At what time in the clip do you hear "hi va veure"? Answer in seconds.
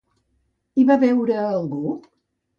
0.79-1.37